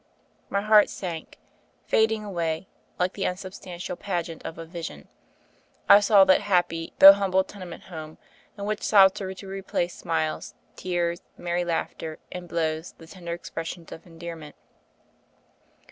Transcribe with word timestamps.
My 0.49 0.61
heart 0.61 0.89
sank. 0.89 1.37
Fading 1.85 2.25
away, 2.25 2.67
"like 2.97 3.13
the 3.13 3.27
un 3.27 3.37
substantial 3.37 3.95
pageant 3.95 4.43
of 4.43 4.57
a 4.57 4.65
vision," 4.65 5.07
I 5.87 5.99
saw 5.99 6.23
that 6.25 6.41
happy, 6.41 6.93
though 6.97 7.13
humble 7.13 7.43
tenement 7.43 7.83
home, 7.83 8.17
in 8.57 8.65
which 8.65 8.81
sobs 8.81 9.21
were 9.21 9.35
to 9.35 9.47
replace 9.47 9.93
smiles, 9.95 10.55
tears, 10.75 11.21
merry 11.37 11.63
laugh 11.63 11.95
ter, 11.99 12.17
and 12.31 12.49
blows, 12.49 12.93
the 12.93 13.05
tender 13.05 13.33
expressions 13.35 13.91
of 13.91 14.07
endear 14.07 14.35
ment. 14.35 14.55